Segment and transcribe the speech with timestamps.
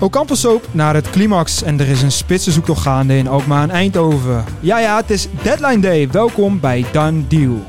[0.00, 3.70] Ocampo Soap naar het climax en er is een spitse zoektocht gaande in Alkmaar en
[3.70, 4.44] Eindhoven.
[4.60, 6.08] Ja ja, het is deadline day.
[6.10, 7.64] Welkom bij Done Deal.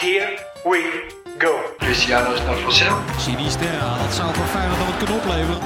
[0.00, 1.04] Here we
[1.38, 1.52] go.
[1.78, 3.00] Cristiano is naar vanzelf.
[3.18, 5.60] Sinister Sterra, dat zou voor Feyenoord nog wat kunnen opleveren.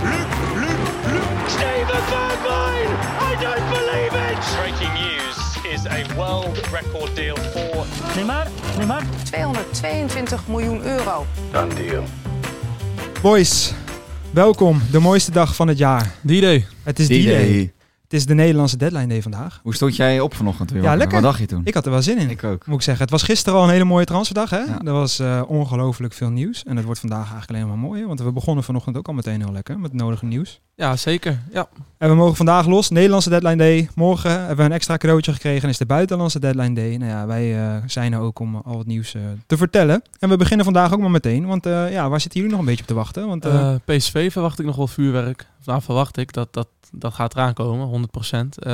[1.46, 2.90] Steven Bergwijn!
[3.30, 4.56] I don't believe it!
[4.60, 5.36] Breaking news
[5.74, 8.46] is a world record deal for Neymar,
[8.76, 9.02] Neymar.
[9.22, 11.26] 222 miljoen euro.
[11.50, 12.02] Dan deal.
[13.22, 13.74] Boys,
[14.32, 14.82] welkom.
[14.90, 16.14] De mooiste dag van het jaar.
[16.26, 16.64] Idee.
[16.82, 17.72] Het is die day.
[18.06, 19.60] Het is de Nederlandse deadline day vandaag.
[19.62, 20.82] Hoe stond jij op vanochtend weer?
[20.82, 21.14] Ja, lekker.
[21.14, 21.60] Wat dacht je toen?
[21.64, 22.30] Ik had er wel zin in.
[22.30, 22.66] Ik ook.
[22.66, 23.02] Moet ik zeggen.
[23.02, 24.50] Het was gisteren al een hele mooie transferdag.
[24.50, 24.58] Hè?
[24.58, 24.80] Ja.
[24.84, 26.62] Er was eh, ongelooflijk veel nieuws.
[26.64, 28.06] En het wordt vandaag eigenlijk alleen maar mooier.
[28.06, 30.60] Want we begonnen vanochtend ook al meteen heel lekker met het nodige nieuws.
[30.76, 31.38] Ja, zeker.
[31.52, 31.68] Ja.
[31.98, 32.90] En we mogen vandaag los.
[32.90, 33.88] Nederlandse deadline day.
[33.94, 35.62] Morgen hebben we een extra cadeautje gekregen.
[35.62, 36.96] En is de buitenlandse deadline day.
[36.96, 40.02] Nou ja, wij eh, zijn er ook om al het nieuws eh, te vertellen.
[40.18, 41.46] En we beginnen vandaag ook maar meteen.
[41.46, 43.26] Want eh, ja, waar zitten jullie nog een beetje op te wachten?
[43.26, 43.46] Want
[43.84, 45.46] PSV verwacht ik nog wel vuurwerk.
[45.64, 48.58] Nou, verwacht ik dat dat, dat gaat eraan komen, 100%.
[48.58, 48.72] Eh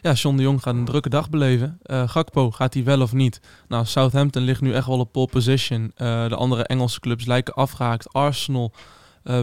[0.00, 1.78] ja, John de Jong gaat een drukke dag beleven.
[1.82, 3.40] Eh Gakpo, gaat hij wel of niet?
[3.68, 5.92] Nou, Southampton ligt nu echt wel op pole position.
[5.94, 8.12] Eh, de andere Engelse clubs lijken afgehaakt.
[8.12, 8.72] Arsenal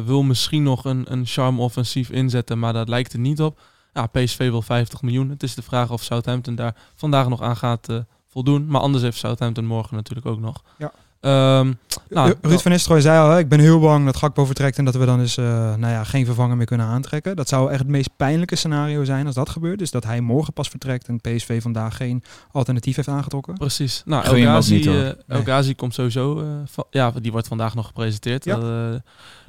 [0.06, 3.60] wil misschien nog een, een charme offensief inzetten, maar dat lijkt er niet op.
[3.94, 5.30] Ja, PSV wil 50 miljoen.
[5.30, 7.88] Het is de vraag of Southampton daar vandaag nog aan gaat
[8.28, 8.66] voldoen.
[8.66, 10.64] Maar anders heeft Southampton morgen natuurlijk ook nog.
[10.78, 10.92] Ja.
[11.22, 11.74] Ehm,
[12.10, 14.78] nou, Ru- Ruud van Nistelrooy zei al, hè, ik ben heel bang dat Gakpo vertrekt
[14.78, 17.36] en dat we dan dus eh, nou ja, geen vervanger meer kunnen aantrekken.
[17.36, 19.80] Dat zou echt het meest pijnlijke scenario zijn als dat gebeurt.
[19.80, 23.54] Dus dat hij morgen pas vertrekt en PSV vandaag geen alternatief heeft aangetrokken.
[23.54, 24.02] Precies.
[24.06, 25.14] Nou, El Ghazi, eh, Nee.
[25.28, 26.40] El Ghazi komt sowieso...
[26.42, 28.46] eh, van- ja, die wordt vandaag nog gepresenteerd.
[28.46, 28.56] Ja.
[28.56, 29.00] Dat, eh,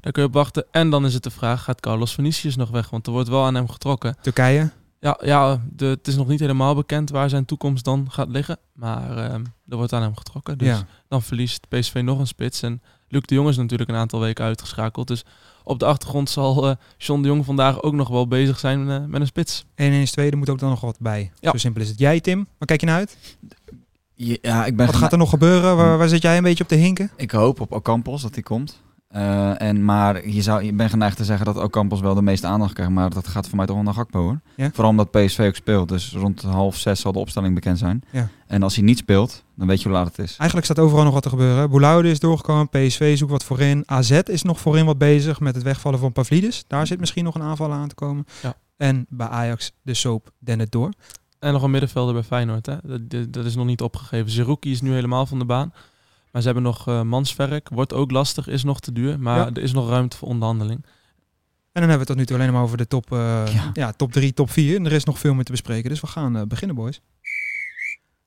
[0.01, 0.64] daar kun je op wachten.
[0.70, 2.91] En dan is het de vraag, gaat Carlos Vinicius nog weg?
[2.91, 4.17] Want er wordt wel aan hem getrokken.
[4.23, 4.70] Turkije,
[5.03, 8.58] Ja, ja de, het is nog niet helemaal bekend waar zijn toekomst dan gaat liggen.
[8.72, 10.58] Maar ehm, er wordt aan hem getrokken.
[10.58, 10.86] Dus ja.
[11.08, 12.62] dan verliest PSV nog een spits.
[12.62, 15.08] En Luc de Jong is natuurlijk een aantal weken uitgeschakeld.
[15.08, 15.25] Dus
[15.64, 19.05] op de achtergrond zal eh John de Jong vandaag ook nog wel bezig zijn eh,
[19.05, 19.64] met een spits.
[19.75, 21.30] 1 1 2 er moet ook dan nog wat bij.
[21.41, 21.50] Ja.
[21.50, 21.98] Zo simpel is het.
[21.98, 23.17] Jij Tim, waar kijk je naar uit?
[24.14, 25.77] Ja, ik ben Wat gaat er nog gebeuren?
[25.77, 27.11] Waar, waar zit jij een beetje op te hinken?
[27.17, 28.83] Ik hoop op Ocampos dat hij komt.
[29.12, 32.46] Eh, en, maar je, zou, je bent geneigd te zeggen dat Ocampos wel de meeste
[32.46, 32.92] aandacht krijgt.
[32.92, 34.40] Maar dat gaat voor mij toch wel naar Gakpo hoor.
[34.56, 34.70] Ja?
[34.73, 35.89] Vooral omdat PSV ook speelt.
[35.89, 38.02] Dus rond half zes zal de opstelling bekend zijn.
[38.11, 38.28] Ja.
[38.46, 40.36] En als hij niet speelt, dan weet je hoe laat het is.
[40.36, 41.70] Eigenlijk staat overal nog wat te gebeuren.
[41.70, 43.83] Boulaude is doorgekomen, PSV zoekt wat voorin.
[43.86, 46.64] AZ is nog voorin wat bezig met het wegvallen van Pavlidis.
[46.67, 48.24] Daar zit misschien nog een aanval aan te komen.
[48.42, 48.55] Ja.
[48.77, 50.89] En bij Ajax de soap Dennet door.
[51.39, 52.67] En nog een middenvelder bij Feyenoord.
[52.67, 52.77] Hè?
[52.84, 54.30] Dat, dat- dat is nog niet opgegeven.
[54.30, 55.72] Zerouki is nu helemaal van de baan.
[56.33, 57.69] Maar ze hebben nog eh Mansverk.
[57.69, 59.19] Wordt ook lastig, is nog te duur.
[59.20, 59.51] Maar Ja.
[59.55, 60.81] er is nog ruimte voor onderhandeling.
[61.73, 63.70] En dan hebben we het tot nu toe alleen maar over de top, eh, ja.
[63.73, 63.93] Ja.
[63.93, 64.77] top 3, top 4.
[64.77, 65.91] En er is nog veel meer te bespreken.
[65.91, 67.01] Dus we gaan eh, beginnen, boys.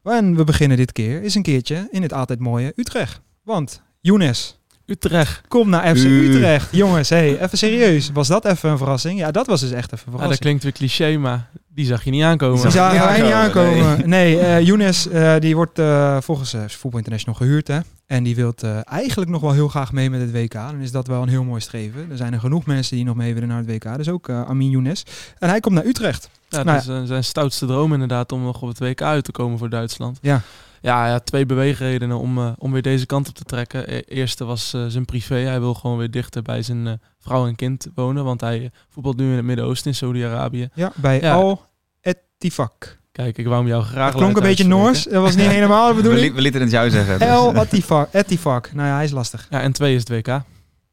[0.03, 3.21] En we beginnen dit keer is een keertje in het altijd mooie Utrecht.
[3.43, 5.47] Want Younes, Utrecht.
[5.47, 6.29] kom naar FC U.
[6.35, 6.75] Utrecht.
[6.75, 8.11] Jongens, hey, even serieus.
[8.11, 9.19] Was dat even een verrassing?
[9.19, 10.39] Ja, dat was dus echt even een Ja, dat verrassing.
[10.39, 12.61] klinkt weer cliché, maar die zag je niet aankomen.
[12.61, 14.09] Die zagen wij niet aankomen, aankomen.
[14.17, 17.67] Nee, eh Younes eh, die wordt eh, volgens eh Voetbal International gehuurd.
[17.67, 17.79] Hè?
[18.07, 18.53] En die wil
[18.83, 20.53] eigenlijk nog wel heel graag mee met het WK.
[20.53, 22.07] Dan is dat wel een heel mooi streven.
[22.11, 23.97] Er zijn er genoeg mensen die nog mee willen naar het WK.
[23.97, 25.05] Dus ook eh, Amin Younes.
[25.39, 26.29] En hij komt naar Utrecht.
[26.49, 29.23] Ja, dat Nou is eh, zijn stoutste droom inderdaad om nog op het WK uit
[29.23, 30.17] te komen voor Duitsland.
[30.21, 30.41] Ja.
[30.85, 33.93] Ja, ja twee beweegredenen om, eh, om weer deze kant op te trekken.
[33.93, 35.35] E- eerste was eh, zijn privé.
[35.35, 38.23] Hij wil gewoon weer dichter bij zijn eh, vrouw en kind wonen.
[38.23, 40.69] Want hij voetbalt nu in het Midden-Oosten, in Saudi-Arabië.
[40.73, 41.33] Ja, bij Ja.
[41.33, 41.63] Al
[42.01, 42.99] Etifak.
[43.11, 44.67] Kijk, ik wou hem jou graag Dat klonk een beetje.
[44.67, 45.03] Noors.
[45.03, 46.35] Dat was niet helemaal de We, li- bedoeling.
[46.35, 47.19] we lieten het jou zeggen.
[47.19, 48.13] dus, El Etifak.
[48.13, 48.73] Etifak.
[48.73, 49.47] Nou ja, hij is lastig.
[49.49, 50.27] Ja, en twee is het WK.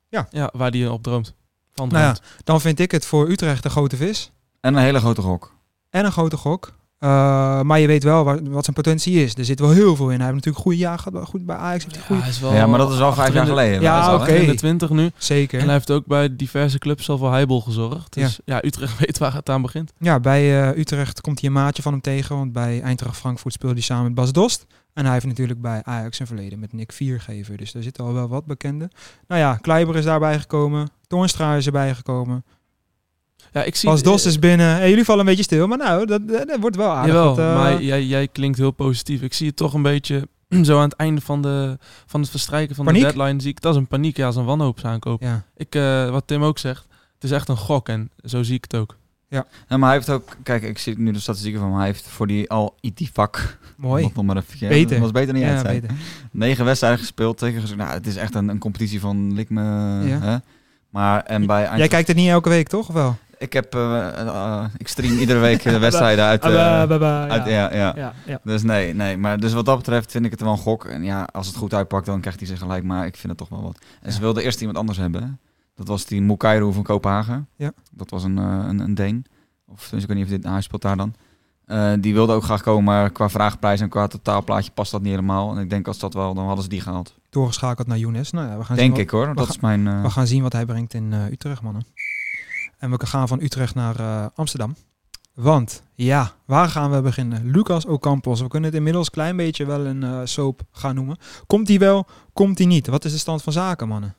[0.08, 0.26] Ja.
[0.30, 1.34] ja waar hij op droomt.
[1.74, 2.44] Van Nou ja, droomt.
[2.44, 4.30] dan vind ik het voor Utrecht een grote vis.
[4.60, 5.54] En een hele grote gok.
[5.90, 6.72] En een grote gok.
[7.04, 9.34] Uh, maar je weet wel wat, wat zijn potentie is.
[9.34, 10.16] Er zit wel heel veel in.
[10.16, 11.28] Hij heeft natuurlijk een goede jaar gehad.
[11.28, 11.84] Goed bij Ajax.
[11.84, 12.20] Heeft hij Ja, goed.
[12.20, 13.80] hij is wel Ja, maar dat is al vijf in jaar de- geleden.
[13.80, 14.32] Ja, oké.
[14.32, 15.10] In de 20 nu.
[15.16, 15.58] Zeker.
[15.58, 18.12] En hij heeft ook bij diverse clubs al voor Heibel gezorgd.
[18.14, 19.92] Dus ja, Utrecht weet waar het aan begint.
[19.98, 22.36] Ja, bij uh, Utrecht komt hij een maatje van hem tegen.
[22.36, 24.66] Want bij Eintracht Frankfurt speelde hij samen met Bas Dost.
[24.94, 27.56] En hij heeft natuurlijk bij Ajax een verleden met Nick Viergever.
[27.56, 28.90] Dus daar zitten al wel wat bekende.
[29.28, 30.88] Nou ja, Kleiber is daarbij gekomen.
[31.06, 32.44] Toornstra is erbij gekomen.
[33.52, 34.66] Ja, ik zie, Bas Dost is binnen.
[34.66, 35.66] Hey, jullie vallen een beetje stil.
[35.66, 37.14] Maar nou, dat, dat, dat wordt wel aardig.
[37.14, 39.22] Jawel, uh, maar jij, jij klinkt heel positief.
[39.22, 40.28] Ik zie het toch een beetje
[40.62, 43.02] zo aan het einde van, de, van het verstrijken van Paniek?
[43.02, 43.40] de deadline.
[43.40, 45.22] Zie ik dat is een paniek, ja, als een wanhoopsaankoop.
[45.22, 45.44] Ja.
[45.56, 48.62] Ik, uh, wat Tim ook zegt, het is echt een gok en zo zie ik
[48.62, 48.96] het ook.
[49.28, 49.46] Ja.
[49.68, 51.78] ja, maar hij heeft ook, kijk, ik zie nu de statistieken van hem.
[51.78, 53.58] Hij heeft voor die al IT-vak.
[53.76, 54.10] Mooi.
[54.14, 55.00] Nog maar even, beter.
[55.00, 55.66] was beter niet ja, uit.
[55.66, 55.96] beter.
[56.30, 57.76] Negen wedstrijden gespeeld tegen.
[57.76, 59.62] Nou, het is echt een, een competitie van lik me.
[60.04, 60.20] Ja.
[60.20, 60.36] Hè?
[60.90, 62.88] Maar en bij Jij kijkt het niet elke week, toch?
[62.88, 63.16] Of wel?
[63.42, 63.80] Ik heb, uh,
[64.18, 66.44] uh, ik stream iedere week de wedstrijden uit.
[66.44, 66.50] Uh,
[67.30, 67.74] uit ja.
[67.74, 68.12] Ja, ja.
[68.26, 69.16] ja, Dus nee, nee.
[69.16, 70.84] Maar dus wat dat betreft vind ik het wel een gok.
[70.84, 72.84] En ja, als het goed uitpakt, dan krijgt hij zich gelijk.
[72.84, 73.78] Maar ik vind het toch wel wat.
[74.02, 75.40] En ze wilden eerst iemand anders hebben.
[75.74, 77.48] Dat was die Mukairo van Kopenhagen.
[77.56, 77.72] Ja.
[77.92, 79.24] Dat was een, eh, een, een Deen.
[79.66, 81.14] Of dus ik weet niet of dit, nou, hij speelt daar dan.
[81.66, 85.10] Eh, die wilde ook graag komen, maar qua vraagprijs en qua totaalplaatje past dat niet
[85.10, 85.56] helemaal.
[85.56, 87.14] En ik denk als dat wel, dan hadden ze die gehaald.
[87.30, 88.30] Doorgeschakeld naar Younes.
[88.30, 89.86] Nou ja, we gaan Denk zien ik hoor, we dat gaan- is mijn...
[89.86, 91.82] eh, Wat, we gaan zien wat hij brengt in eh, Utrecht, mannen.
[92.82, 94.76] En we gaan van Utrecht naar eh, Amsterdam.
[95.34, 97.50] Want, ja, waar gaan we beginnen?
[97.50, 98.40] Lucas Ocampos.
[98.40, 101.16] We kunnen het inmiddels een klein beetje wel een eh, soap gaan noemen.
[101.46, 102.06] Komt hij wel?
[102.32, 102.86] Komt hij niet?
[102.86, 104.14] Wat is de stand van zaken, mannen?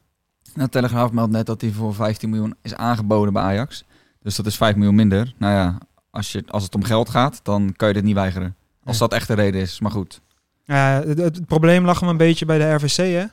[0.53, 3.83] Nou, Telegraaf meldt net dat hij voor 15 miljoen is aangeboden bij Ajax.
[4.19, 5.33] Dus dat is 5 miljoen minder.
[5.37, 5.77] Nou ja,
[6.09, 8.55] als, je, als het om geld gaat, dan kan je dit niet weigeren.
[8.83, 10.21] Als dat echt de reden is, maar goed.
[10.65, 13.25] Ja, het, het probleem lag hem een beetje bij de RVC, hè?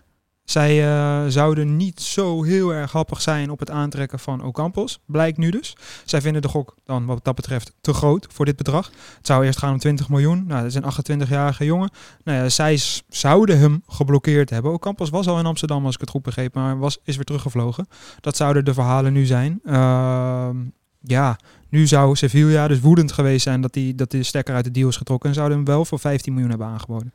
[0.50, 5.00] Zij eh, zouden niet zo heel erg happig zijn op het aantrekken van Ocampos.
[5.06, 5.76] Blijkt nu dus.
[6.04, 8.90] Zij vinden de gok dan wat dat betreft te groot voor dit bedrag.
[9.16, 10.44] Het zou eerst gaan om 20 miljoen.
[10.46, 11.90] Nou, dat is een 28-jarige jongen.
[12.24, 14.72] Nou ja, zij zouden hem geblokkeerd hebben.
[14.72, 17.86] Ocampos was al in Amsterdam, als ik het goed begreep, maar was, is weer teruggevlogen.
[18.20, 19.60] Dat zouden de verhalen nu zijn.
[19.64, 20.56] Ehm,
[21.00, 21.38] ja,
[21.68, 24.88] nu zou Sevilla dus woedend geweest zijn dat die, dat die stekker uit de deal
[24.88, 25.28] is getrokken.
[25.28, 27.12] En zouden hem wel voor 15 miljoen hebben aangeboden.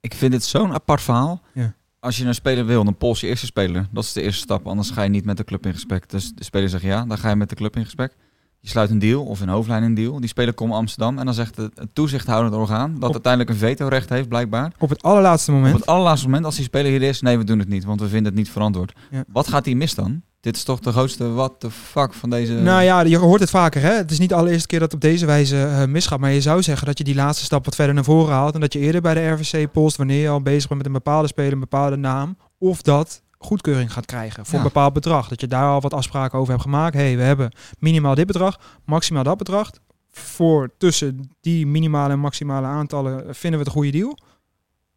[0.00, 1.42] Ik vind het zo'n apart verhaal.
[1.52, 1.74] Ja.
[2.04, 3.88] Als je een speler wil, dan pols je eerste speler.
[3.90, 4.66] Dat is de eerste stap.
[4.66, 6.10] Anders ga je niet met de club in gesprek.
[6.10, 8.16] Dus de speler zegt ja, dan ga je met de club in gesprek.
[8.60, 10.20] Je sluit een deal of in hoofdlijn een deal.
[10.20, 14.08] Die speler komt Amsterdam en dan zegt het, toezichthoudend orgaan, dat Op- uiteindelijk een vetorecht
[14.08, 14.72] heeft blijkbaar.
[14.78, 15.74] Op het allerlaatste moment.
[15.74, 18.00] Op het allerlaatste moment, als die speler hier is, nee, we doen het niet, want
[18.00, 18.92] we vinden het niet verantwoord.
[19.10, 19.24] Ja.
[19.28, 20.22] Wat gaat hij mis dan?
[20.44, 22.52] Dit is toch de grootste what the fuck van deze...
[22.52, 23.82] Nou ja, je hoort het vaker.
[23.82, 23.92] Hè?
[23.92, 26.18] Het is niet de allereerste keer dat het op deze wijze eh, misgaat.
[26.20, 28.54] Maar je zou zeggen dat je die laatste stap wat verder naar voren haalt.
[28.54, 30.92] En dat je eerder bij de RVC post wanneer je al bezig bent met een
[31.02, 32.36] bepaalde speler, een bepaalde naam.
[32.58, 34.58] Of dat goedkeuring gaat krijgen voor Ja.
[34.58, 35.28] een bepaald bedrag.
[35.28, 36.94] Dat je daar al wat afspraken over hebt gemaakt.
[36.94, 39.70] hey, we hebben minimaal dit bedrag, maximaal dat bedrag.
[40.10, 44.18] Voor tussen die minimale en maximale aantallen vinden we het een goede deal.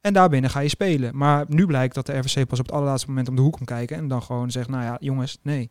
[0.07, 1.18] En daarbinnen ga je spelen.
[1.18, 3.65] Maar nu blijkt dat de RVC pas op het allerlaatste moment om de hoek komt
[3.69, 3.98] kijken.
[3.98, 5.69] En dan gewoon zegt, nou ja, jongens, nee.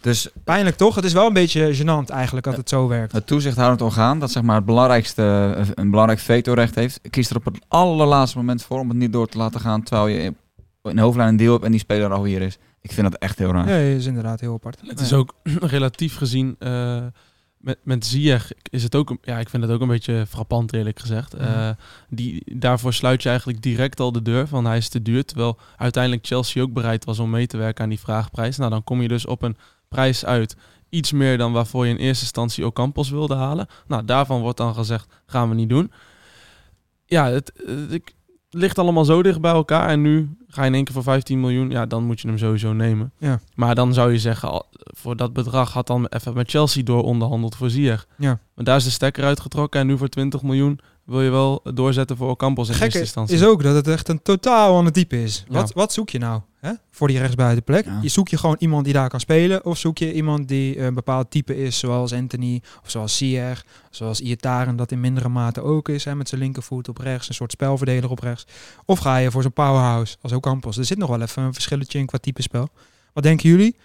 [0.00, 0.94] Dus Pijnlijk toch?
[0.94, 3.12] Het is wel een beetje gênant eigenlijk dat het zo werkt.
[3.12, 7.36] het toezichthoudend orgaan, dat zeg maar het belangrijkste, eh, een belangrijk vetorecht heeft, kiest er
[7.36, 10.36] op het allerlaatste moment voor om het niet door te laten gaan, terwijl je in-
[10.82, 12.58] in hoofdlijn een deal hebt en die speler al hier is.
[12.80, 13.68] Ik vind dat echt heel raar.
[13.68, 14.78] Ja, is inderdaad heel apart.
[14.86, 15.34] Het is ook
[15.76, 16.96] relatief gezien eh,
[17.66, 20.98] met, met Ziyech is het ook, ja, ik vind het ook een beetje frappant eerlijk
[20.98, 21.34] gezegd.
[21.34, 21.72] Eh, Mhm.
[22.08, 25.24] die, daarvoor sluit je eigenlijk direct al de deur van hij is te duur.
[25.24, 28.56] Terwijl uiteindelijk Chelsea ook bereid was om mee te werken aan die vraagprijs.
[28.56, 29.56] Nou, dan kom je dus op een
[29.88, 30.56] prijs uit.
[30.88, 33.66] Iets meer dan waarvoor je in eerste instantie Ocampos wilde halen.
[33.86, 35.92] Nou, daarvan wordt dan gezegd, gaan we niet doen.
[37.06, 38.15] Ja, het, het, ik- het
[38.56, 39.88] ligt allemaal zo dicht bij elkaar.
[39.88, 41.70] En nu ga je in één keer voor 15 miljoen.
[41.70, 43.12] Ja, dan moet je hem sowieso nemen.
[43.18, 43.40] Ja.
[43.54, 47.56] Maar dan zou je zeggen, voor dat bedrag had dan even met Chelsea door onderhandeld
[47.56, 48.06] voor Ziyech.
[48.16, 48.38] Ja.
[48.54, 49.80] Maar daar is de stekker uitgetrokken.
[49.80, 53.06] En nu voor 20 miljoen wil je wel doorzetten voor Ocampos in Het eerste gekke
[53.06, 53.36] instantie.
[53.36, 55.44] is ook dat het echt een totaal ander type is.
[55.48, 55.54] Ja.
[55.54, 56.72] Wat, wat zoek je nou hè?
[56.90, 57.84] voor die rechtsbuitenplek?
[57.84, 57.98] Ja.
[58.02, 59.64] Je zoek je gewoon iemand die daar kan spelen.
[59.64, 64.20] Of zoek je iemand die een bepaald type is, zoals Anthony of zoals Sier, zoals
[64.20, 67.52] Iataren dat in mindere mate ook is, hè, met zijn linkervoet op rechts, een soort
[67.52, 68.46] spelverdeler op rechts.
[68.84, 70.76] Of ga je voor zo'n powerhouse als Ocampos?
[70.76, 72.68] Er zit nog wel even een verschilletje in qua type spel.
[73.12, 73.76] Wat denken jullie?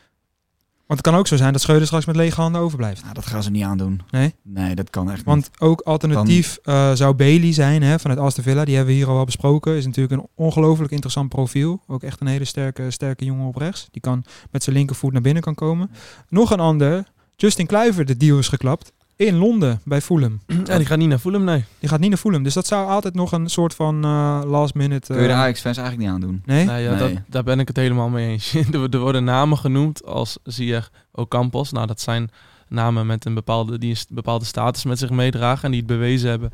[0.91, 3.01] Want het kan ook zo zijn dat Schreuder straks met lege handen overblijft.
[3.01, 4.01] Nou, dat gaan ze niet aandoen.
[4.09, 4.35] Nee?
[4.43, 5.25] Nee, dat kan echt niet.
[5.25, 8.65] Want ook alternatief eh, zou Bailey zijn hè, vanuit Aston Villa.
[8.65, 9.75] Die hebben we hier al wel besproken.
[9.75, 11.81] Is natuurlijk een ongelooflijk interessant profiel.
[11.87, 13.87] Ook echt een hele sterke, sterke jongen op rechts.
[13.91, 15.91] Die kan met zijn linkervoet naar binnen kan komen.
[16.29, 17.11] Nog een ander.
[17.35, 18.91] Justin Kluivert, de deal is geklapt.
[19.21, 20.39] In Londen bij Fulham.
[20.65, 21.63] Ja, die gaat niet naar Fulham, nee.
[21.79, 22.43] Die gaat niet naar Fulham.
[22.43, 25.13] Dus dat zou altijd nog een soort van eh, last minute...
[25.13, 26.41] Kun je de eh, Ajax-fans eigenlijk niet aandoen.
[26.45, 26.65] nee?
[26.65, 27.13] Nee, ja, Nee.
[27.13, 28.53] Dat, daar ben ik het helemaal mee eens.
[28.73, 31.71] er, er worden namen genoemd als Ziyech Ocampos.
[31.71, 32.31] Nou, dat zijn
[32.67, 35.63] namen met een bepaalde, die een bepaalde status met zich meedragen.
[35.63, 36.51] En die het bewezen hebben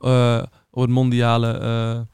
[0.00, 2.06] eh, op het mondiale,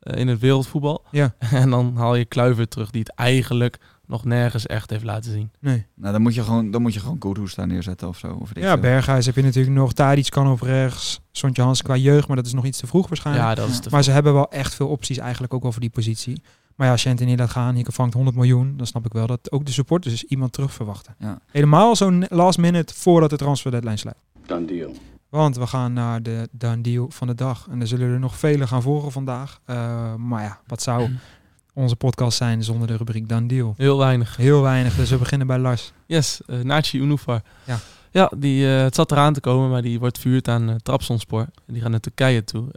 [0.00, 1.02] in het wereldvoetbal.
[1.10, 1.34] Ja.
[1.50, 5.50] En dan haal je Kluivert terug, die het eigenlijk nog nergens echt heeft laten zien.
[5.60, 5.86] Nee.
[5.94, 8.38] Nou, dan moet je gewoon, dan moet je gewoon Kudus daar neerzetten of zo.
[8.40, 8.76] Of Ja.
[8.76, 9.92] Berghuis heb je natuurlijk nog.
[9.92, 11.20] Tadic kan op rechts.
[11.32, 13.46] Sontje Hans qua jeugd, maar dat is nog iets te vroeg waarschijnlijk.
[13.46, 15.80] Ja, dat is te Maar ze hebben wel echt veel opties eigenlijk ook wel voor
[15.80, 16.42] die positie.
[16.74, 19.26] Maar ja, als je Anthony laat gaan, je vangt 100 miljoen, dan snap ik wel
[19.26, 21.14] dat ook de supporters dus iemand terug verwachten.
[21.18, 21.38] Ja.
[21.50, 24.16] Helemaal zo'n last minute voordat de transfer deadline sluit.
[24.46, 24.92] Done deal.
[25.28, 27.66] Want we gaan naar de done deal van de dag.
[27.70, 29.60] En er zullen er nog vele gaan volgen vandaag.
[29.64, 31.08] Eh, maar ja, wat zou
[31.76, 33.74] onze podcast zijn zonder de rubriek done deal?
[33.76, 34.36] Heel weinig.
[34.36, 35.92] Heel weinig, dus we beginnen bij Lars.
[36.06, 37.42] Yes, uh, Nachi Unufar.
[37.64, 37.78] Ja.
[38.10, 41.46] Ja, die, eh, het zat eraan te komen, maar die wordt vuurd aan uh, Trabzonspor.
[41.66, 42.68] Die gaat naar Turkije toe.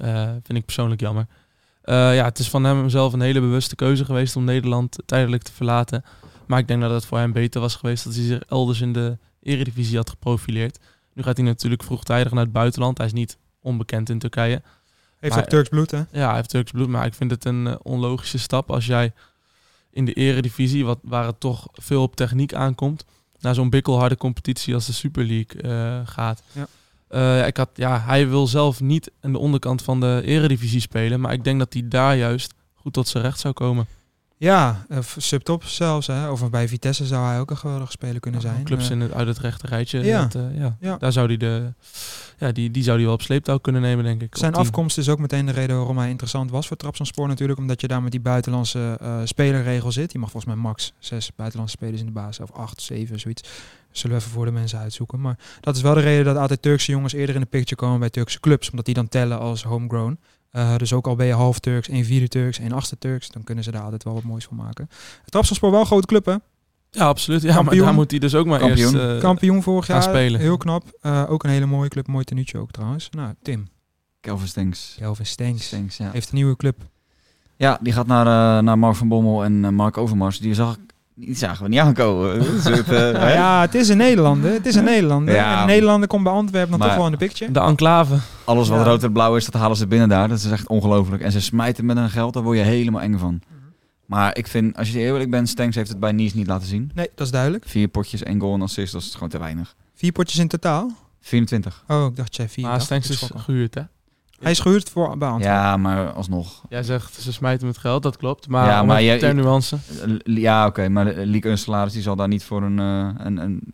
[0.43, 1.27] Vind ik persoonlijk jammer.
[1.83, 5.51] Ja, het is van hem zelf een hele bewuste keuze geweest om Nederland tijdelijk te
[5.51, 6.03] verlaten.
[6.47, 8.93] Maar ik denk dat het voor hem beter was geweest dat hij zich elders in
[8.93, 10.79] de eredivisie had geprofileerd.
[11.13, 12.97] Nu gaat hij natuurlijk vroegtijdig naar het buitenland.
[12.97, 14.61] Hij is niet onbekend in Turkije.
[15.19, 15.97] Heeft Maar, ook Turks bloed, hè?
[16.11, 19.13] Ja, hij heeft Turks bloed, maar ik vind het een uh, onlogische stap als jij
[19.91, 23.05] in de eredivisie, wat, waar het toch veel op techniek aankomt,
[23.39, 26.43] naar zo'n bikkelharde competitie als de Super League eh, gaat.
[26.51, 26.67] Ja.
[27.07, 30.79] Eh, ja, ik had, ja, hij wil zelf niet aan de onderkant van de eredivisie
[30.81, 33.87] spelen, maar ik denk dat hij daar juist goed tot zijn recht zou komen.
[34.39, 36.07] Ja, of subtop zelfs.
[36.07, 36.29] Hè.
[36.29, 38.63] Of bij Vitesse zou hij ook een geweldige speler kunnen zijn.
[38.63, 40.03] Clubs Eh, in het, uit het rechte rijtje.
[40.03, 40.21] Ja.
[40.21, 40.77] dat, eh, ja.
[40.79, 40.97] Ja.
[40.97, 41.73] Daar zou hij de,
[42.37, 44.37] ja, die, die zou hij wel op sleeptouw kunnen nemen, denk ik.
[44.37, 47.59] Zijn afkomst is ook meteen de reden waarom hij interessant was voor Trabzonspor natuurlijk.
[47.59, 50.11] Omdat je daar met die buitenlandse eh spelerregel zit.
[50.11, 52.39] Je mag volgens mij max zes buitenlandse spelers in de basis.
[52.39, 53.49] Of acht, zeven, zoiets.
[53.91, 55.21] Zullen we even voor de mensen uitzoeken.
[55.21, 57.99] Maar dat is wel de reden dat altijd Turkse jongens eerder in de picture komen
[57.99, 58.69] bij Turkse clubs.
[58.69, 60.19] Omdat die dan tellen als homegrown.
[60.51, 63.29] Eh, dus ook al ben je half Turks, één vierde Turks, één achtste Turks.
[63.29, 64.89] Dan kunnen ze daar altijd wel wat moois van maken.
[65.25, 66.35] Trabzonspor wel een grote club hè.
[66.91, 67.41] Ja, absoluut.
[67.41, 68.93] Ja, maar daar moet hij dus ook maar Kampioen.
[68.93, 69.13] eerst...
[69.15, 70.09] eh, Kampioen vorig gaan jaar.
[70.09, 70.39] spelen.
[70.39, 70.83] Heel knap.
[71.01, 72.07] Eh, ook een hele mooie club.
[72.07, 73.09] Mooi tenuutje ook trouwens.
[73.09, 73.67] Nou, Tim.
[74.21, 74.95] Kelvin Stenks.
[74.99, 75.65] Kelvin Stenks.
[75.65, 76.09] Stenks, ja.
[76.11, 76.77] Heeft een nieuwe club.
[77.55, 80.39] Ja, die gaat naar, eh, naar Mark van Bommel en eh, Mark Overmars.
[80.39, 80.88] Die zag ik,
[81.19, 82.61] die zagen we niet aankomen.
[82.61, 83.33] Soort, eh, Nou hè?
[83.33, 84.51] ja, het is een Nederlander.
[84.51, 85.33] Het is een Nederlander.
[85.35, 85.53] Ja.
[85.55, 87.51] En een Nederlander komt bij Antwerpen dan toch wel in de picture.
[87.51, 88.17] De enclave.
[88.43, 88.83] Alles wat Ja.
[88.85, 90.27] rood en blauw is, dat halen ze binnen daar.
[90.27, 91.21] Dat is echt ongelooflijk.
[91.23, 93.33] En ze smijten met hun geld, daar word je helemaal eng van.
[93.47, 93.57] Mhm.
[94.05, 96.91] Maar ik vind, als je eerlijk bent, Stenks heeft het bij Nice niet laten zien.
[96.93, 97.63] Nee, dat is duidelijk.
[97.67, 99.75] Vier potjes, één goal en assist, dat is gewoon te weinig.
[99.95, 100.91] Vier potjes in totaal.
[101.21, 101.83] 24.
[101.87, 102.65] Oh, ik dacht jij vier.
[102.65, 103.81] Maar Stenks ik is gehuurd, hè?
[104.41, 105.59] Hij is gehuurd voor bij Antwerpen.
[105.61, 106.61] Ja, maar alsnog.
[106.69, 108.47] Jij zegt ze smijten met geld, dat klopt.
[108.47, 109.77] Maar, Ja, maar ter nuance.
[110.23, 112.79] Ja, oké, maar Lieke Unselaris die zal daar niet voor een...
[112.79, 113.73] eh, een, een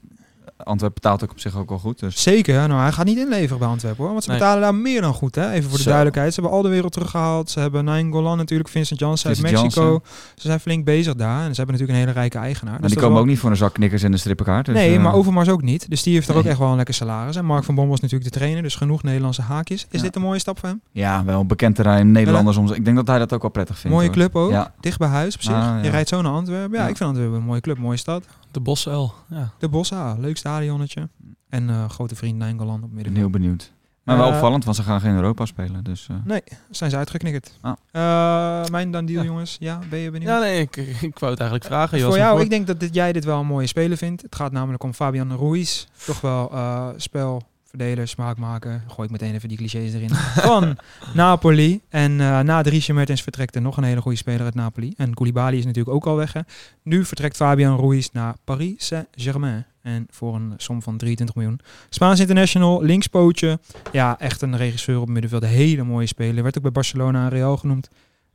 [0.58, 2.00] Antwerpen betaalt ook op zich ook wel goed.
[2.00, 4.12] Dus Zeker, nou, hij gaat niet inleveren bij Antwerpen hoor.
[4.12, 4.40] Want ze Nee.
[4.40, 5.36] betalen daar meer dan goed.
[5.36, 5.52] Hè?
[5.52, 5.90] Even voor de Zo.
[5.90, 6.34] duidelijkheid.
[6.34, 7.50] Ze hebben al de wereld teruggehaald.
[7.50, 9.62] Ze hebben Nain Golan natuurlijk, Vincent Janssen uit Mexico.
[9.62, 10.02] Janssen.
[10.36, 11.38] Ze zijn flink bezig daar.
[11.44, 12.72] En ze hebben natuurlijk een hele rijke eigenaar.
[12.72, 14.66] maar Dus die komen wel- ook niet voor een zak knikkers en een strippenkaart.
[14.66, 15.90] Dus, nee, eh, maar Overmars ook niet.
[15.90, 17.36] Dus die heeft er ook echt wel een lekker salaris.
[17.36, 18.62] En Mark van Bommel is natuurlijk de trainer.
[18.64, 19.86] Dus genoeg Nederlandse haakjes.
[19.90, 20.06] Is Ja.
[20.06, 20.82] dit een mooie stap voor hem?
[20.92, 22.58] Ja, wel een bekend terrein, Nederlanders.
[22.58, 23.96] om- Ik denk dat hij dat ook wel prettig vindt.
[23.96, 24.16] mooie hoor.
[24.18, 24.52] club ook.
[24.52, 24.74] Ja.
[24.80, 25.54] Dicht bij huis op zich.
[25.54, 26.78] Ah, Je rijdt zo naar Antwerpen.
[26.78, 26.90] Ja, Ja.
[26.90, 27.78] ik vind Antwerpen een mooie club.
[27.78, 28.24] Mooie stad.
[28.52, 29.14] De Bosuil.
[29.30, 29.50] Ja.
[29.60, 31.10] De Bossa, leuk stadionnetje.
[31.50, 33.16] En eh, grote vriend Nainggolan op Ik ben midden.
[33.16, 33.72] heel benieuwd.
[34.04, 35.84] Maar wel Eh, opvallend, want ze gaan geen Europa spelen.
[35.84, 37.58] Dus, eh, Nee, zijn ze uitgeknikkerd.
[37.62, 37.74] Ah.
[37.92, 39.26] Eh, mijn dan deal, Ja.
[39.28, 39.58] jongens.
[39.60, 40.30] Ja, ben je benieuwd?
[40.32, 41.98] ja, nee, ik, ik wou het eigenlijk vragen.
[41.98, 42.44] Je was voor jou, voor.
[42.44, 44.22] ik denk dat dit, jij dit wel een mooie speler vindt.
[44.22, 45.86] Het gaat namelijk om Fabian Ruiz.
[46.06, 48.84] Toch wel eh spel, verdeler, smaakmaker.
[48.88, 50.10] Gooi ik meteen even die clichés erin.
[50.50, 50.78] Van
[51.14, 51.82] Napoli.
[51.90, 54.94] En eh, na Dries Mertens vertrekt er nog een hele goede speler uit Napoli.
[54.98, 56.34] En Koulibaly is natuurlijk ook al weg.
[56.34, 56.42] Hè.
[56.84, 59.66] Nu vertrekt Fabian Ruiz naar Paris Saint-Germain.
[59.86, 61.60] En voor een som van 23 miljoen.
[61.90, 63.60] Spaans international, linkspootje.
[63.92, 65.44] Ja, echt een regisseur op middenveld.
[65.44, 66.44] Een hele mooie speler.
[66.44, 67.90] Werd ook bij Barcelona en Real genoemd.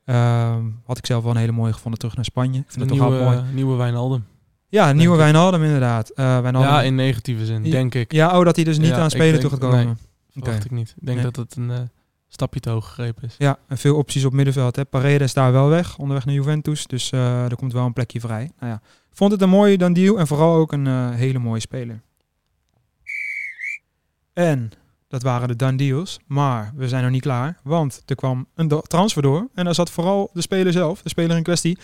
[0.05, 2.59] Ehm, had ik zelf wel een hele mooie gevonden terug naar Spanje.
[2.59, 3.43] Ik vind het toch nieuwe, wel mooi.
[3.55, 4.25] nieuwe Wijnaldum.
[4.69, 5.17] Ja, nieuwe.
[5.17, 6.09] Wijnaldum inderdaad.
[6.11, 6.71] Eh Wijnaldum.
[6.71, 8.13] Ja, in negatieve zin, denk ik.
[8.13, 9.85] Ja, oh, dat hij dus niet Ja, aan spelen denk- toe gaat komen.
[9.85, 9.95] nee.
[10.31, 10.89] Verwacht ik niet.
[11.01, 11.27] Ik denk Nee.
[11.31, 11.79] dat het een eh,
[12.29, 13.35] stapje te hoog gegrepen is.
[13.39, 14.77] Ja, en veel opties op middenveld.
[14.77, 14.85] Hè.
[14.85, 16.87] Paredes is daar wel weg, onderweg naar Juventus.
[16.87, 18.51] Dus eh, er komt wel een plekje vrij.
[18.61, 18.81] Nou ja,
[19.13, 22.01] vond het een mooie dan deal en vooral ook een eh, hele mooie speler.
[24.33, 24.71] En
[25.09, 26.19] dat waren de done deals.
[26.27, 29.49] Maar we zijn nog niet klaar, want er kwam een transfer door.
[29.55, 31.79] En daar zat vooral de speler zelf, de speler in kwestie,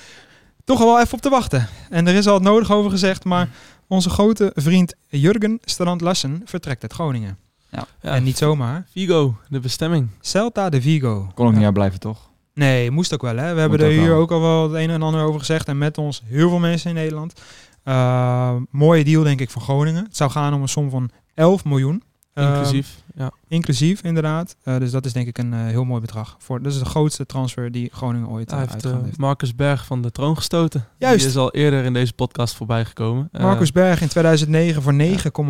[0.65, 1.69] toch al wel even op te wachten.
[1.91, 3.49] En er is al het nodig over gezegd, maar
[3.87, 7.39] onze grote vriend Jurgen Strand Lassen vertrekt uit Groningen.
[7.71, 8.87] Ja, En niet zomaar.
[8.91, 10.09] Vigo, de bestemming.
[10.21, 11.31] Celta de Vigo.
[11.35, 11.57] kon ook Ja.
[11.57, 12.31] niet uitblijven, toch?
[12.57, 13.37] Nee, moest ook wel.
[13.37, 13.55] Hè?
[13.55, 14.21] We hebben Moet er ook hier wel.
[14.21, 15.69] ook al wel het een en ander over gezegd.
[15.69, 17.41] En met ons heel veel mensen in Nederland.
[17.85, 20.05] Uh, mooie deal denk ik voor Groningen.
[20.05, 22.03] Het zou gaan om een som van 11 miljoen.
[22.35, 23.31] Uh, Inclusief, ja.
[23.49, 24.57] Inclusief, inderdaad.
[24.65, 26.37] Uh, dus dat is denk ik een uh, heel mooi bedrag.
[26.39, 29.17] Voor, dat is de grootste transfer die Groningen ooit Hij heeft, heeft.
[29.17, 30.89] Marcus Berg van de troon gestoten.
[30.99, 31.19] Juist.
[31.19, 33.29] Die is al eerder in deze podcast voorbij gekomen.
[33.33, 34.95] Marcus Berg in 2009 voor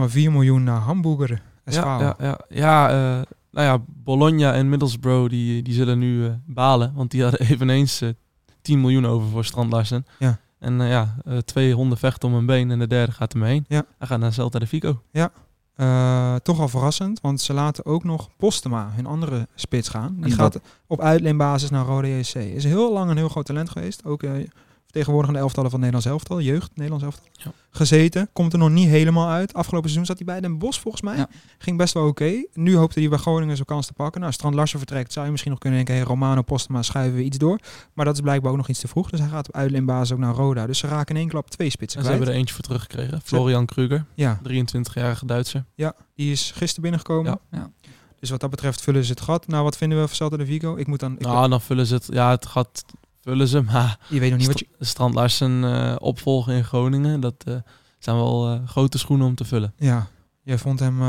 [0.08, 1.42] 9,4 miljoen naar Hamburger.
[1.64, 1.76] SV.
[1.76, 3.24] Ja, ja, ja, ja
[3.56, 6.92] nou ja, Bologna en Middlesbrough die, die zullen nu uh, balen.
[6.94, 8.10] Want die hadden eveneens uh,
[8.62, 10.06] 10 miljoen over voor Strand Larsen.
[10.18, 10.38] Ja.
[10.58, 13.52] En uh, ja, twee honden vechten om een been en de derde gaat er mee
[13.52, 13.64] heen.
[13.68, 13.84] Ja.
[13.98, 15.02] Hij gaat naar Celta de Vigo.
[15.10, 15.30] Ja.
[15.76, 20.16] Uh, toch al verrassend, want ze laten ook nog Postema, hun andere spits, gaan.
[20.20, 22.34] Die gaat op uitleenbasis naar Rode JC.
[22.34, 24.04] Is heel lang een heel groot talent geweest.
[24.04, 24.46] Ook uh,
[24.96, 27.26] vertegenwoordigende elftallen van Nederlands elftal, jeugd Nederlands elftal.
[27.32, 27.52] Ja.
[27.70, 29.54] Gezeten, komt er nog niet helemaal uit.
[29.54, 31.16] Afgelopen seizoen zat hij bij Den Bosch volgens mij.
[31.16, 31.28] Ja.
[31.58, 32.24] Ging best wel oké.
[32.24, 32.48] Okay.
[32.52, 34.20] Nu hoopte hij bij Groningen zijn kans te pakken.
[34.20, 37.24] Nou, Strand Larsen vertrekt, zou je misschien nog kunnen denken, hey, Romano Postema schuiven we
[37.24, 37.58] iets door.
[37.92, 39.10] Maar dat is blijkbaar ook nog iets te vroeg.
[39.10, 40.66] Dus hij gaat op uitleenbasis ook naar Roda.
[40.66, 42.24] Dus ze raken in één klap twee spitsen En ze kwijt.
[42.24, 43.20] hebben er eentje voor teruggekregen.
[43.24, 44.40] Florian Kruger, ja.
[44.48, 45.64] 23-jarige Duitser.
[45.74, 47.40] Ja, die is gisteren binnengekomen.
[47.50, 47.58] Ja.
[47.58, 47.70] Ja.
[48.20, 49.46] Dus wat dat betreft vullen ze het gat.
[49.46, 50.76] Nou, wat vinden we van Celta de Vigo?
[50.76, 51.12] Ik moet dan...
[51.12, 52.08] Ik nou, dan vullen ze het...
[52.10, 52.84] Ja, het gat
[53.26, 53.98] vullen ze, maar...
[54.08, 54.66] Je weet nog niet wat je...
[54.78, 57.54] Strand Larsen uh, opvolgen in Groningen, dat uh,
[57.98, 59.74] zijn wel uh, grote schoenen om te vullen.
[59.76, 60.06] Ja,
[60.42, 61.00] jij vond hem...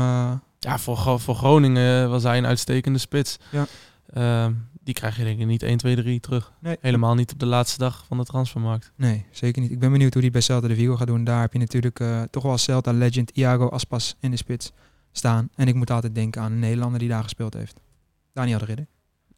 [0.58, 3.38] Ja, voor, voor Groningen was hij een uitstekende spits.
[3.50, 3.66] Ja.
[4.14, 4.46] Uh,
[4.88, 6.52] die krijg je denk ik niet 1, 2, 3 terug.
[6.60, 6.76] Nee.
[6.80, 8.92] Helemaal niet op de laatste dag van de transfermarkt.
[8.96, 9.70] Nee, zeker niet.
[9.70, 11.24] Ik ben benieuwd hoe die bij Celta de Vigo gaat doen.
[11.24, 14.72] Daar heb je natuurlijk eh, toch wel als Celta legend Iago Aspas in de spits
[15.12, 15.48] staan.
[15.54, 17.80] En ik moet altijd denken aan een Nederlander die daar gespeeld heeft.
[18.32, 18.86] Daniel de Ridder.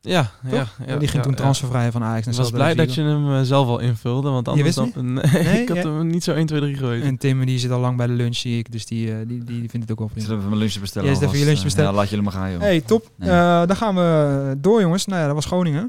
[0.03, 0.77] Ja, ja, Toch?
[0.87, 1.37] ja, die ging ja, toen ja.
[1.37, 4.49] transfervrij van Ajax naar Ik was blij dat je hem eh, zelf al invulde, want
[4.49, 5.83] anders wist dan, nee, Nee, ik had ja.
[5.83, 7.07] hem niet zo 1, 2, 3 geweten.
[7.07, 8.73] En Tim die zit al lang bij de lunch, zie ik.
[8.73, 10.29] Dus die, eh, die, die, vindt het ook wel Ik prima.
[10.29, 11.09] zit even mijn lunch bestellen.
[11.09, 11.91] Jij zit even je lunch bestellen.
[11.91, 12.61] Ja, laat jullie maar gaan, joh.
[12.61, 13.11] Hey, top.
[13.17, 13.31] Nee.
[13.31, 15.07] Eh, dan gaan we door, jongens.
[15.07, 15.89] Nou ja, dat was Groningen.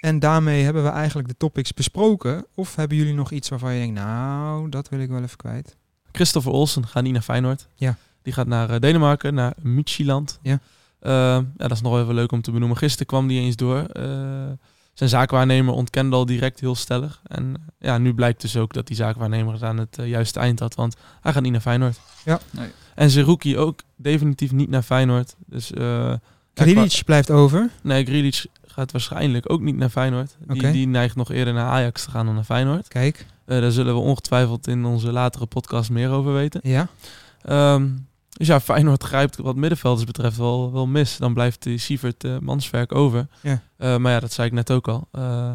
[0.00, 2.46] En daarmee hebben we eigenlijk de topics besproken.
[2.54, 5.76] Of hebben jullie nog iets waarvan je denkt, nou, dat wil ik wel even kwijt.
[6.12, 7.68] Christopher Olsen gaat niet naar Feyenoord.
[7.74, 7.96] Ja.
[8.22, 10.38] Die gaat naar Denemarken, naar Midtjylland.
[10.42, 10.60] Ja.
[11.00, 12.76] Eh, ja, dat is nog wel even leuk om te benoemen.
[12.76, 13.78] Gisteren kwam die eens door.
[13.78, 14.02] Eh,
[14.94, 17.20] zijn zaakwaarnemer ontkende al direct heel stellig.
[17.26, 20.60] En eh, ja, nu blijkt dus ook dat die zaakwaarnemer het aan het juiste eind
[20.60, 20.74] had.
[20.74, 22.00] Want hij gaat niet naar Feyenoord.
[22.24, 22.40] Ja.
[22.50, 22.68] Nee.
[22.94, 25.34] En Zerouki ook definitief niet naar Feyenoord.
[25.46, 26.20] Dus, eh, ja,
[26.54, 27.70] Krilic blijft over.
[27.82, 30.36] Nee, Grealish gaat waarschijnlijk ook niet naar Feyenoord.
[30.46, 32.88] Die, die neigt nog eerder naar Ajax te gaan dan naar Feyenoord.
[32.88, 33.26] Kijk.
[33.44, 36.60] Eh, daar zullen we ongetwijfeld in onze latere podcast meer over weten.
[36.62, 36.88] Ja.
[37.42, 37.88] Ehm,
[38.38, 41.16] dus ja, Feyenoord grijpt wat middenvelders betreft wel, wel mis.
[41.16, 43.26] Dan blijft die Sievert uh, Manswerk over.
[43.42, 43.60] Ja.
[43.76, 45.08] Eh, maar ja, dat zei ik net ook al.
[45.12, 45.52] Eh,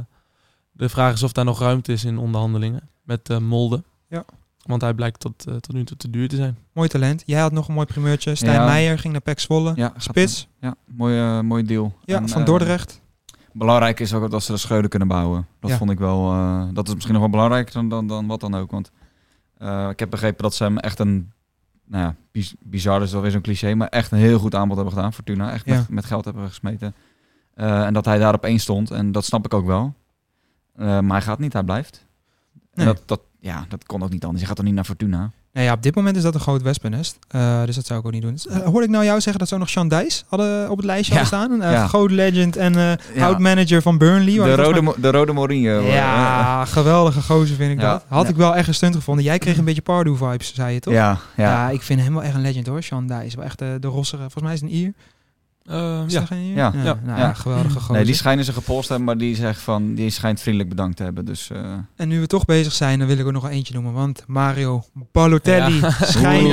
[0.72, 3.84] de vraag is of daar nog ruimte is in onderhandelingen met eh, Molde.
[4.08, 4.26] Ja.
[4.66, 6.58] Want hij blijkt tot, eh, tot nu toe te duur te zijn.
[6.74, 7.24] Mooi talent.
[7.26, 8.36] Jij had nog een mooi primeurtje.
[8.36, 8.66] Stijn Ja.
[8.66, 9.72] Meijer ging naar PEC Zwolle.
[9.76, 10.48] Ja, Spits.
[10.60, 11.94] Ja, mooi, eh, mooi deal.
[12.06, 13.02] Ja, En, van eh, Dordrecht.
[13.52, 15.48] Belangrijk is ook dat ze de scheuren kunnen bouwen.
[15.60, 15.78] Dat Ja.
[15.78, 16.32] vond ik wel.
[16.32, 18.72] eh, dat is misschien nog wel belangrijker dan, dan, dan wat dan ook.
[18.72, 18.92] Want
[19.58, 21.32] eh, ik heb begrepen dat ze hem echt een.
[21.86, 24.94] Nou ja, biz- bizar is alweer zo'n cliché, maar echt een heel goed aanbod hebben
[24.94, 25.14] gedaan.
[25.14, 25.76] Fortuna, echt Ja.
[25.76, 26.94] met, met geld hebben gesmeten.
[27.54, 28.92] Eh, en dat hij daar op één stond.
[28.92, 29.94] En dat snap ik ook wel.
[30.76, 32.06] Eh, maar hij gaat niet, hij blijft.
[32.74, 32.86] Nee.
[32.88, 34.42] En dat, dat, ja, dat kon ook niet anders.
[34.42, 35.32] Je gaat toch niet naar Fortuna?
[35.54, 37.18] Nou ja, op dit moment is dat een groot wespennest.
[37.28, 38.38] Eh, dus dat zou ik ook niet doen.
[38.50, 40.86] Uh, hoorde ik nou jou zeggen dat ze ook nog Sean Dijs hadden op het
[40.86, 41.20] lijstje Ja.
[41.22, 41.52] hadden staan?
[41.60, 41.88] Een eh, Ja.
[41.88, 43.26] groot legend en eh Ja.
[43.26, 44.34] oud-manager van Burnley.
[44.34, 45.80] De rode, Mo- de rode Mourinho.
[45.80, 48.04] eh, Ja, geweldige gozer vind ik dat.
[48.08, 49.24] Had ik wel echt een stunt gevonden.
[49.24, 50.94] Jij kreeg een beetje Pardew-vibes, zei je toch?
[50.94, 51.44] ja, ja.
[51.44, 52.84] Ja, ik vind hem wel echt een legend hoor.
[52.84, 53.36] Sean Dijs.
[53.36, 54.22] Wel echt eh, de rossere.
[54.22, 54.94] Volgens mij is het een Ier.
[55.66, 56.24] Eh, ja.
[56.30, 56.36] Ja.
[56.56, 56.72] ja.
[56.84, 56.98] Ja.
[57.04, 57.18] Nou, Ja.
[57.18, 57.94] ja, geweldige gozer.
[57.96, 61.04] Nee, die schijnen ze gepolst hebben, maar die zegt van, die schijnt vriendelijk bedankt te
[61.04, 61.26] hebben.
[61.26, 61.60] Dus eh,
[61.96, 63.94] En nu we toch bezig zijn, dan wil ik er nog eentje noemen.
[63.94, 65.90] Want Mario Balotelli Ja.
[66.16, 66.48] schijnt...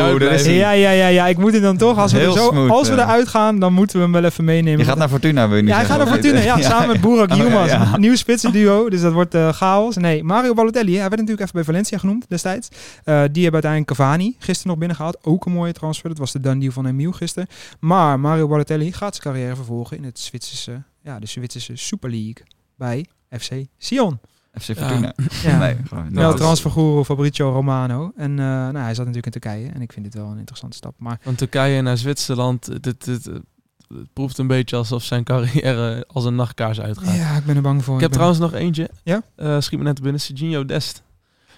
[0.44, 1.26] Ja, ja, ja, ja.
[1.26, 1.98] Ik moet het dan toch.
[1.98, 3.02] Als we, er zo, smooth, als we ja.
[3.02, 4.78] eruit gaan, dan moeten we hem wel even meenemen.
[4.78, 6.38] je gaat naar Fortuna, wil je niet Ja, hij gaat naar Fortuna.
[6.50, 7.70] Ja, samen met Boerak Oh, ja, Yilmaz.
[7.70, 7.94] ja.
[7.94, 9.96] Een nieuw spitsenduo, dus dat wordt eh, chaos.
[9.96, 12.68] Nee, Mario Balotelli, hij werd natuurlijk even bij Valencia genoemd destijds.
[12.68, 15.18] Eh, die hebben uiteindelijk Cavani gisteren nog binnengehaald.
[15.22, 16.08] Ook een mooie transfer.
[16.08, 17.48] Dat was de done deal van Emiel gisteren.
[17.80, 22.42] Maar Mario Balotelli gaat zijn carrière vervolgen in het Zwitserse, ja, de Zwitserse Super League
[22.76, 23.06] bij
[23.38, 24.18] FC Sion.
[24.60, 25.12] FC Fortuna.
[25.42, 25.58] Ja.
[25.58, 26.14] Nee, gewoon.
[26.14, 28.12] Wel transfergoeroe Fabrizio Romano.
[28.16, 29.68] En eh, nou, hij zat natuurlijk in Turkije.
[29.68, 30.94] En ik vind dit wel een interessante stap.
[30.98, 36.04] Maar Van Turkije naar Zwitserland, dit, dit, dit, het proeft een beetje alsof zijn carrière
[36.08, 37.14] als een nachtkaars uitgaat.
[37.16, 37.94] ja, ik ben er bang voor.
[37.94, 38.90] Ik heb ben- trouwens nog eentje.
[39.02, 39.22] Ja?
[39.36, 40.20] Eh, schiet me net binnen.
[40.20, 41.02] Serginho Dest.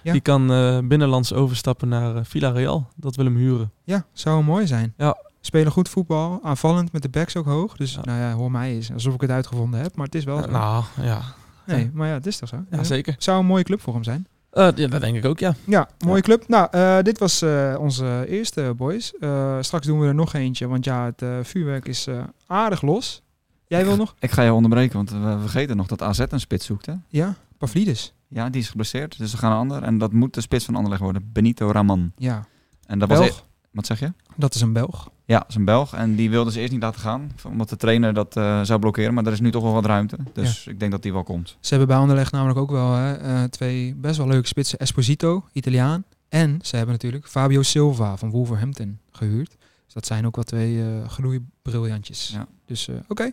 [0.03, 0.11] Ja.
[0.11, 2.87] Die kan eh, binnenlands overstappen naar Villarreal.
[2.95, 3.71] Dat wil hem huren.
[3.83, 4.93] Ja, zou mooi zijn.
[4.97, 5.17] Ja.
[5.45, 7.75] Spelen goed voetbal, aanvallend, met de backs ook hoog.
[7.77, 8.01] Dus Ja.
[8.03, 8.91] nou ja, hoor mij eens.
[8.91, 10.49] Alsof ik het uitgevonden heb, maar het is wel zo.
[10.49, 11.21] nou, ja.
[11.65, 12.63] nee, maar ja, het is toch zo?
[12.71, 13.15] ja, zeker.
[13.17, 14.27] Zou een mooie club voor hem zijn.
[14.51, 15.55] Eh, ja, dat denk ik ook, ja.
[15.65, 16.47] Ja, mooie club.
[16.47, 19.13] Nou, eh, dit was eh, onze eerste, boys.
[19.19, 22.81] Eh, straks doen we er nog eentje, want ja, het eh, vuurwerk is eh, aardig
[22.81, 23.21] los.
[23.67, 24.15] Jij wil nog?
[24.19, 26.85] Ik ga je onderbreken, want we vergeten nog dat AZ een spits zoekt.
[26.85, 26.93] Hè?
[27.07, 28.13] Ja, Pavlidis.
[28.27, 29.83] Ja, die is geblesseerd, dus we gaan een ander.
[29.83, 32.11] En dat moet de spits van Anderlecht worden, Benito Raman.
[32.17, 32.45] Ja,
[32.85, 33.37] En dat was Belg.
[33.37, 34.13] e- Wat zeg je?
[34.35, 35.09] Dat is een Belg.
[35.25, 35.93] Ja, dat is een Belg.
[35.93, 39.13] En die wilde ze eerst niet laten gaan, omdat de trainer dat eh, zou blokkeren.
[39.13, 40.17] Maar er is nu toch wel wat ruimte.
[40.33, 41.57] Dus ik denk dat die wel komt.
[41.59, 44.79] Ze hebben bij Anderlecht namelijk ook wel hè, eh, twee best wel leuke spitsen.
[44.79, 46.03] Esposito, Italiaan.
[46.29, 49.49] En ze hebben natuurlijk Fabio Silva van Wolverhampton gehuurd.
[49.85, 52.29] Dus dat zijn ook wel twee groeibriljantjes.
[52.33, 52.47] Ja.
[52.65, 53.31] Dus oké.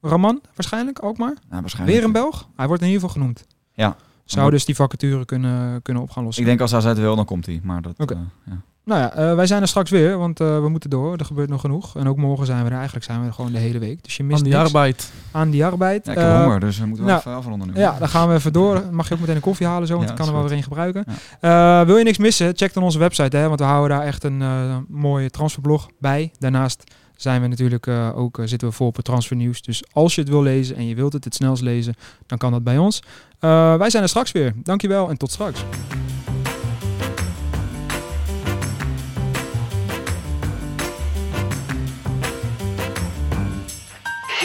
[0.00, 1.36] Raman waarschijnlijk ook maar.
[1.48, 1.96] Nou, waarschijnlijk.
[1.96, 2.48] Weer een Belg.
[2.56, 3.46] Hij wordt in ieder geval genoemd.
[3.72, 3.96] Ja.
[4.24, 6.42] Zou dus die vacature kunnen, kunnen op gaan lossen.
[6.42, 7.60] Ik denk als AZ wil, dan komt hij.
[7.62, 7.98] Maar dat...
[7.98, 8.18] Oké.
[8.44, 8.62] ja.
[8.90, 11.16] Nou ja, eh, wij zijn er straks weer, want eh, we moeten door.
[11.16, 11.96] Er gebeurt nog genoeg.
[11.96, 12.76] En ook morgen zijn we er.
[12.76, 14.04] Eigenlijk zijn we er gewoon de hele week.
[14.04, 15.12] Dus je mist Aan die niks arbeid.
[15.30, 16.06] aan die arbeid.
[16.06, 17.80] Ja, ik heb honger, dus we moeten wel nou, even afronden nu.
[17.80, 18.82] Ja, dan gaan we even door.
[18.90, 20.56] Mag je ook meteen een koffie halen zo, want Ja, ik kan er wel weer
[20.56, 21.04] een gebruiken.
[21.40, 22.52] Eh, wil je niks missen?
[22.56, 26.32] Check dan onze website, hè, want we houden daar echt een eh, mooie transferblog bij.
[26.38, 26.84] Daarnaast
[27.16, 29.62] zijn we natuurlijk eh, ook, zitten we vol op het transfernieuws.
[29.62, 31.94] Dus als je het wil lezen en je wilt het het snelst lezen,
[32.26, 33.02] dan kan dat bij ons.
[33.38, 34.52] Eh, wij zijn er straks weer.
[34.56, 35.64] Dankjewel en tot straks.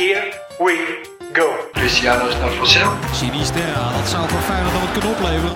[0.05, 1.01] Here we
[1.33, 1.47] go.
[1.73, 2.91] Cristiano is naar Vassel.
[3.13, 5.55] Sinisterra, dat zou voor Feyenoord nog wat kunnen opleveren.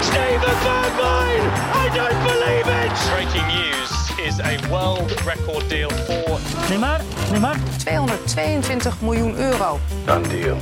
[0.00, 1.42] Steven Bergwijn!
[1.82, 3.10] I don't believe it!
[3.10, 3.88] Breaking news.
[4.26, 7.56] is a world record deal for Neymar, Neymar.
[7.76, 9.78] 222 miljoen euro.
[10.04, 10.56] Done deal.